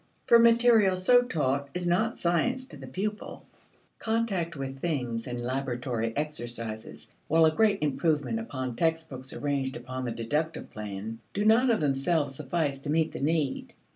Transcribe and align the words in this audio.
For 0.25 0.39
material 0.39 0.97
so 0.97 1.21
taught 1.21 1.69
is 1.75 1.85
not 1.85 2.17
science 2.17 2.65
to 2.69 2.75
the 2.77 2.87
pupil. 2.87 3.45
Contact 3.99 4.55
with 4.55 4.79
things 4.79 5.27
and 5.27 5.39
laboratory 5.39 6.11
exercises, 6.17 7.07
while 7.27 7.45
a 7.45 7.53
great 7.53 7.83
improvement 7.83 8.39
upon 8.39 8.75
textbooks 8.75 9.31
arranged 9.31 9.75
upon 9.77 10.05
the 10.05 10.11
deductive 10.11 10.71
plan, 10.71 11.19
do 11.33 11.45
not 11.45 11.69
of 11.69 11.81
themselves 11.81 12.33
suffice 12.33 12.79
to 12.79 12.89
meet 12.89 13.11
the 13.11 13.19
need. 13.19 13.75